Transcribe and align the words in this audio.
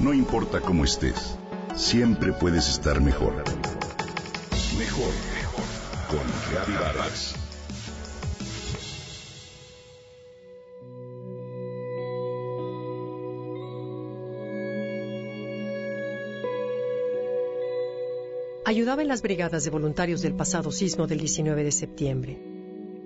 No 0.00 0.14
importa 0.14 0.62
cómo 0.62 0.84
estés, 0.84 1.36
siempre 1.76 2.32
puedes 2.32 2.70
estar 2.70 3.02
mejor. 3.02 3.34
Mejor, 4.78 5.12
mejor. 5.34 5.64
Con 6.08 6.74
Vargas. 6.74 7.34
Ayudaba 18.64 19.02
en 19.02 19.08
las 19.08 19.20
brigadas 19.20 19.64
de 19.64 19.70
voluntarios 19.70 20.22
del 20.22 20.34
pasado 20.34 20.72
sismo 20.72 21.06
del 21.06 21.18
19 21.18 21.62
de 21.62 21.72
septiembre, 21.72 22.38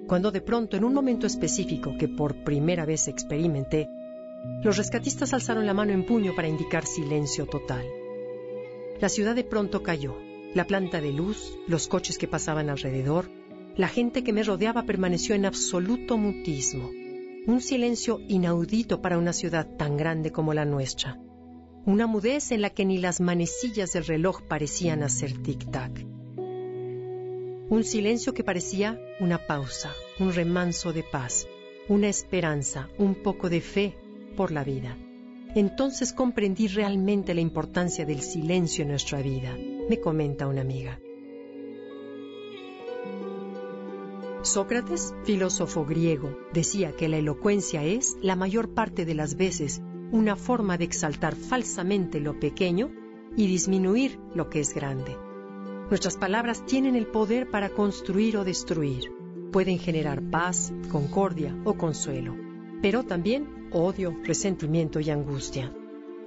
cuando 0.07 0.31
de 0.31 0.41
pronto, 0.41 0.77
en 0.77 0.85
un 0.85 0.95
momento 0.95 1.27
específico 1.27 1.97
que 1.99 2.07
por 2.07 2.45
primera 2.45 2.85
vez 2.85 3.09
experimenté, 3.09 3.89
los 4.63 4.77
rescatistas 4.77 5.33
alzaron 5.33 5.67
la 5.67 5.75
mano 5.75 5.93
en 5.93 6.07
puño 6.07 6.35
para 6.35 6.49
indicar 6.49 6.87
silencio 6.87 7.47
total. 7.47 7.87
La 9.01 9.09
ciudad 9.09 9.35
de 9.35 9.45
pronto 9.45 9.83
cayó. 9.83 10.17
La 10.55 10.67
planta 10.67 11.01
de 11.01 11.13
luz, 11.13 11.59
los 11.67 11.89
coches 11.89 12.17
que 12.17 12.29
pasaban 12.29 12.71
alrededor, 12.71 13.29
la 13.77 13.89
gente 13.89 14.23
que 14.23 14.33
me 14.33 14.45
rodeaba 14.45 14.85
permaneció 14.85 15.35
en 15.35 15.47
absoluto 15.47 16.17
mutismo. 16.17 16.91
Un 17.47 17.61
silencio 17.61 18.21
inaudito 18.29 19.03
para 19.03 19.19
una 19.19 19.33
ciudad 19.33 19.67
tan 19.77 19.97
grande 19.97 20.31
como 20.31 20.55
la 20.55 20.65
nuestra 20.65 21.19
una 21.87 22.07
mudez 22.07 22.51
en 22.51 22.63
la 22.63 22.71
que 22.71 22.85
ni 22.85 22.99
las 22.99 23.21
manecillas 23.21 23.93
del 23.93 24.07
reloj 24.07 24.43
parecían 24.43 25.03
hacer 25.03 25.35
tic-tac. 25.35 26.07
Un 27.69 27.85
silencio 27.85 28.33
que 28.33 28.45
parecía 28.45 28.99
una 29.21 29.47
pausa, 29.47 29.93
un 30.19 30.33
remanso 30.33 30.93
de 30.93 31.03
paz, 31.03 31.47
una 31.89 32.09
esperanza, 32.09 32.89
un 32.97 33.15
poco 33.15 33.51
de 33.51 33.61
fe 33.61 33.97
por 34.35 34.53
la 34.53 34.65
vida. 34.65 34.97
Entonces 35.55 36.13
comprendí 36.13 36.67
realmente 36.67 37.35
la 37.35 37.41
importancia 37.41 38.05
del 38.05 38.21
silencio 38.21 38.83
en 38.83 38.89
nuestra 38.89 39.23
vida, 39.23 39.57
me 39.89 40.01
comenta 40.01 40.47
una 40.49 40.63
amiga. 40.63 40.99
Sócrates, 44.43 45.15
filósofo 45.25 45.87
griego, 45.87 46.37
decía 46.53 46.93
que 46.93 47.09
la 47.09 47.17
elocuencia 47.17 47.83
es, 47.83 48.17
la 48.21 48.37
mayor 48.37 48.75
parte 48.75 49.07
de 49.07 49.15
las 49.15 49.37
veces, 49.37 49.81
una 50.13 50.37
forma 50.37 50.77
de 50.77 50.85
exaltar 50.85 51.35
falsamente 51.35 52.21
lo 52.21 52.39
pequeño 52.39 52.91
y 53.37 53.47
disminuir 53.47 54.19
lo 54.35 54.51
que 54.51 54.61
es 54.61 54.75
grande. 54.75 55.17
Nuestras 55.89 56.17
palabras 56.17 56.65
tienen 56.67 56.95
el 56.95 57.07
poder 57.07 57.51
para 57.51 57.71
construir 57.71 58.37
o 58.37 58.45
destruir. 58.45 59.11
Pueden 59.51 59.79
generar 59.79 60.23
paz, 60.31 60.73
concordia 60.91 61.57
o 61.65 61.75
consuelo, 61.75 62.35
pero 62.83 63.05
también 63.05 63.64
odio, 63.75 64.17
resentimiento 64.25 65.01
y 65.01 65.11
angustia. 65.11 65.71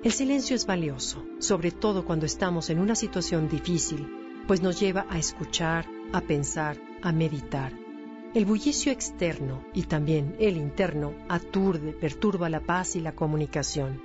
El 0.03 0.11
silencio 0.11 0.55
es 0.55 0.67
valioso, 0.67 1.25
sobre 1.39 1.71
todo 1.71 2.05
cuando 2.05 2.27
estamos 2.27 2.69
en 2.69 2.77
una 2.77 2.93
situación 2.93 3.49
difícil, 3.49 4.07
pues 4.45 4.61
nos 4.61 4.79
lleva 4.79 5.07
a 5.09 5.17
escuchar, 5.17 5.87
a 6.13 6.21
pensar, 6.21 6.77
a 7.01 7.11
meditar 7.11 7.73
el 8.37 8.45
bullicio 8.45 8.91
externo 8.91 9.63
y 9.73 9.83
también 9.83 10.35
el 10.37 10.57
interno 10.57 11.15
aturde, 11.27 11.93
perturba 11.93 12.49
la 12.49 12.59
paz 12.59 12.95
y 12.95 12.99
la 12.99 13.13
comunicación. 13.13 14.01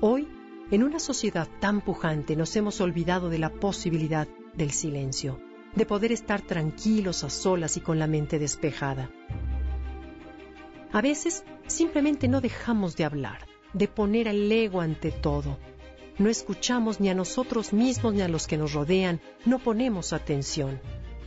Hoy, 0.00 0.28
en 0.70 0.82
una 0.82 0.98
sociedad 0.98 1.48
tan 1.58 1.82
pujante, 1.82 2.36
nos 2.36 2.54
hemos 2.56 2.80
olvidado 2.80 3.28
de 3.28 3.38
la 3.38 3.50
posibilidad 3.50 4.28
del 4.54 4.70
silencio, 4.70 5.40
de 5.74 5.84
poder 5.84 6.10
estar 6.10 6.40
tranquilos 6.40 7.22
a 7.22 7.28
solas 7.28 7.76
y 7.76 7.80
con 7.80 7.98
la 7.98 8.06
mente 8.06 8.38
despejada. 8.38 9.10
A 10.92 11.00
veces 11.00 11.44
simplemente 11.68 12.26
no 12.26 12.40
dejamos 12.40 12.96
de 12.96 13.04
hablar, 13.04 13.46
de 13.72 13.86
poner 13.86 14.28
al 14.28 14.50
ego 14.50 14.80
ante 14.80 15.12
todo. 15.12 15.56
No 16.18 16.28
escuchamos 16.28 17.00
ni 17.00 17.08
a 17.08 17.14
nosotros 17.14 17.72
mismos 17.72 18.14
ni 18.14 18.22
a 18.22 18.28
los 18.28 18.46
que 18.46 18.58
nos 18.58 18.72
rodean, 18.72 19.20
no 19.46 19.60
ponemos 19.60 20.12
atención. 20.12 20.80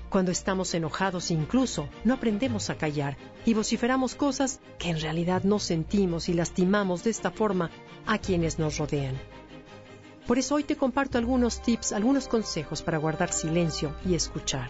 Cuando 0.09 0.31
estamos 0.31 0.73
enojados 0.75 1.31
incluso, 1.31 1.87
no 2.03 2.13
aprendemos 2.13 2.69
a 2.69 2.75
callar 2.75 3.17
y 3.45 3.53
vociferamos 3.53 4.15
cosas 4.15 4.59
que 4.77 4.89
en 4.89 4.99
realidad 4.99 5.43
no 5.43 5.59
sentimos 5.59 6.29
y 6.29 6.33
lastimamos 6.33 7.03
de 7.03 7.09
esta 7.09 7.31
forma 7.31 7.71
a 8.05 8.17
quienes 8.17 8.59
nos 8.59 8.77
rodean. 8.77 9.15
Por 10.27 10.37
eso 10.37 10.55
hoy 10.55 10.65
te 10.65 10.75
comparto 10.75 11.17
algunos 11.17 11.61
tips, 11.61 11.93
algunos 11.93 12.27
consejos 12.27 12.81
para 12.81 12.97
guardar 12.97 13.31
silencio 13.31 13.95
y 14.05 14.13
escuchar. 14.13 14.69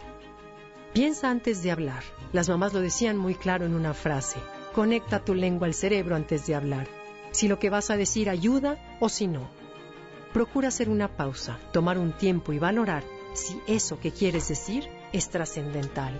Piensa 0.93 1.29
antes 1.29 1.63
de 1.63 1.71
hablar. 1.71 2.03
Las 2.31 2.47
mamás 2.47 2.73
lo 2.73 2.79
decían 2.79 3.17
muy 3.17 3.35
claro 3.35 3.65
en 3.65 3.73
una 3.73 3.93
frase. 3.93 4.37
Conecta 4.73 5.23
tu 5.23 5.35
lengua 5.35 5.67
al 5.67 5.75
cerebro 5.75 6.15
antes 6.15 6.47
de 6.47 6.55
hablar. 6.55 6.87
Si 7.31 7.47
lo 7.47 7.59
que 7.59 7.69
vas 7.69 7.91
a 7.91 7.97
decir 7.97 8.29
ayuda 8.29 8.77
o 8.99 9.07
si 9.07 9.27
no. 9.27 9.47
Procura 10.33 10.69
hacer 10.69 10.89
una 10.89 11.15
pausa, 11.15 11.59
tomar 11.71 11.99
un 11.99 12.13
tiempo 12.13 12.53
y 12.53 12.59
valorar 12.59 13.03
si 13.33 13.59
eso 13.67 13.99
que 13.99 14.11
quieres 14.11 14.47
decir 14.47 14.87
es 15.11 15.29
trascendental. 15.29 16.19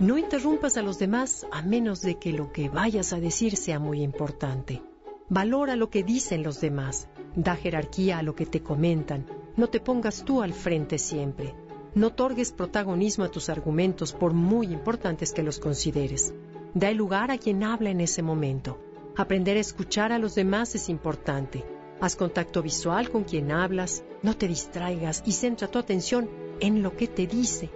No 0.00 0.18
interrumpas 0.18 0.76
a 0.76 0.82
los 0.82 0.98
demás 0.98 1.46
a 1.52 1.62
menos 1.62 2.02
de 2.02 2.18
que 2.18 2.32
lo 2.32 2.52
que 2.52 2.68
vayas 2.68 3.12
a 3.12 3.20
decir 3.20 3.56
sea 3.56 3.78
muy 3.78 4.02
importante. 4.02 4.82
Valora 5.28 5.76
lo 5.76 5.90
que 5.90 6.02
dicen 6.02 6.42
los 6.42 6.60
demás. 6.60 7.08
Da 7.36 7.54
jerarquía 7.54 8.18
a 8.18 8.22
lo 8.22 8.34
que 8.34 8.46
te 8.46 8.62
comentan. 8.62 9.24
No 9.56 9.68
te 9.68 9.78
pongas 9.78 10.24
tú 10.24 10.42
al 10.42 10.52
frente 10.52 10.98
siempre. 10.98 11.54
No 11.94 12.08
otorgues 12.08 12.50
protagonismo 12.52 13.24
a 13.24 13.30
tus 13.30 13.48
argumentos 13.48 14.12
por 14.12 14.32
muy 14.32 14.66
importantes 14.66 15.32
que 15.32 15.42
los 15.42 15.58
consideres. 15.58 16.34
Da 16.78 16.90
el 16.90 16.96
lugar 16.96 17.32
a 17.32 17.38
quien 17.38 17.64
habla 17.64 17.90
en 17.90 18.00
ese 18.00 18.22
momento. 18.22 18.78
Aprender 19.16 19.56
a 19.56 19.60
escuchar 19.60 20.12
a 20.12 20.18
los 20.20 20.36
demás 20.36 20.76
es 20.76 20.88
importante. 20.88 21.64
Haz 22.00 22.14
contacto 22.14 22.62
visual 22.62 23.10
con 23.10 23.24
quien 23.24 23.50
hablas, 23.50 24.04
no 24.22 24.36
te 24.36 24.46
distraigas 24.46 25.24
y 25.26 25.32
centra 25.32 25.66
tu 25.66 25.80
atención 25.80 26.30
en 26.60 26.84
lo 26.84 26.96
que 26.96 27.08
te 27.08 27.26
dice. 27.26 27.68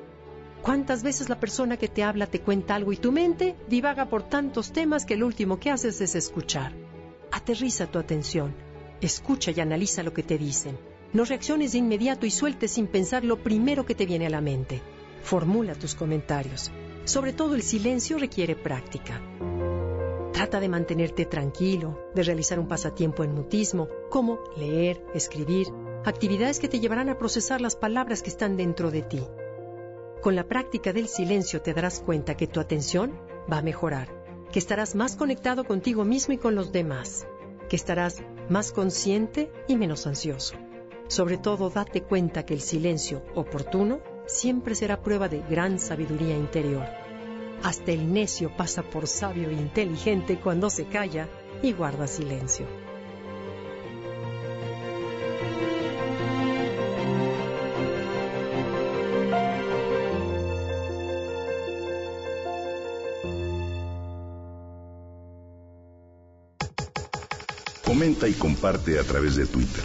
¿Cuántas 0.62 1.02
veces 1.02 1.28
la 1.28 1.40
persona 1.40 1.76
que 1.76 1.88
te 1.88 2.04
habla 2.04 2.28
te 2.28 2.42
cuenta 2.42 2.76
algo 2.76 2.92
y 2.92 2.96
tu 2.96 3.10
mente 3.10 3.56
divaga 3.68 4.08
por 4.08 4.22
tantos 4.22 4.70
temas 4.70 5.04
que 5.04 5.16
lo 5.16 5.26
último 5.26 5.58
que 5.58 5.72
haces 5.72 6.00
es 6.00 6.14
escuchar? 6.14 6.72
Aterriza 7.32 7.88
tu 7.88 7.98
atención, 7.98 8.54
escucha 9.00 9.50
y 9.50 9.58
analiza 9.58 10.04
lo 10.04 10.12
que 10.12 10.22
te 10.22 10.38
dicen. 10.38 10.78
No 11.12 11.24
reacciones 11.24 11.72
de 11.72 11.78
inmediato 11.78 12.24
y 12.24 12.30
sueltes 12.30 12.70
sin 12.70 12.86
pensar 12.86 13.24
lo 13.24 13.42
primero 13.42 13.84
que 13.84 13.96
te 13.96 14.06
viene 14.06 14.26
a 14.26 14.30
la 14.30 14.40
mente. 14.40 14.80
Formula 15.24 15.74
tus 15.74 15.96
comentarios. 15.96 16.70
Sobre 17.04 17.32
todo 17.32 17.56
el 17.56 17.62
silencio 17.62 18.16
requiere 18.16 18.54
práctica. 18.54 19.20
Trata 20.32 20.60
de 20.60 20.68
mantenerte 20.68 21.26
tranquilo, 21.26 21.98
de 22.14 22.22
realizar 22.22 22.60
un 22.60 22.68
pasatiempo 22.68 23.24
en 23.24 23.34
mutismo, 23.34 23.88
como 24.08 24.38
leer, 24.56 25.04
escribir, 25.12 25.66
actividades 26.04 26.60
que 26.60 26.68
te 26.68 26.78
llevarán 26.78 27.08
a 27.08 27.18
procesar 27.18 27.60
las 27.60 27.74
palabras 27.74 28.22
que 28.22 28.30
están 28.30 28.56
dentro 28.56 28.92
de 28.92 29.02
ti. 29.02 29.22
Con 30.20 30.36
la 30.36 30.46
práctica 30.46 30.92
del 30.92 31.08
silencio 31.08 31.60
te 31.60 31.74
darás 31.74 32.00
cuenta 32.00 32.36
que 32.36 32.46
tu 32.46 32.60
atención 32.60 33.18
va 33.52 33.58
a 33.58 33.62
mejorar, 33.62 34.08
que 34.52 34.60
estarás 34.60 34.94
más 34.94 35.16
conectado 35.16 35.64
contigo 35.64 36.04
mismo 36.04 36.34
y 36.34 36.38
con 36.38 36.54
los 36.54 36.70
demás, 36.70 37.26
que 37.68 37.76
estarás 37.76 38.22
más 38.48 38.70
consciente 38.70 39.50
y 39.66 39.76
menos 39.76 40.06
ansioso. 40.06 40.54
Sobre 41.08 41.36
todo, 41.36 41.68
date 41.68 42.02
cuenta 42.02 42.46
que 42.46 42.54
el 42.54 42.60
silencio 42.60 43.22
oportuno 43.34 44.00
siempre 44.26 44.74
será 44.74 45.00
prueba 45.00 45.28
de 45.28 45.42
gran 45.48 45.78
sabiduría 45.78 46.36
interior. 46.36 46.86
Hasta 47.62 47.92
el 47.92 48.12
necio 48.12 48.50
pasa 48.56 48.82
por 48.82 49.06
sabio 49.06 49.50
e 49.50 49.52
inteligente 49.52 50.38
cuando 50.40 50.68
se 50.70 50.86
calla 50.86 51.28
y 51.62 51.72
guarda 51.72 52.06
silencio. 52.06 52.66
Comenta 67.84 68.26
y 68.26 68.32
comparte 68.32 68.98
a 68.98 69.04
través 69.04 69.36
de 69.36 69.46
Twitter. 69.46 69.84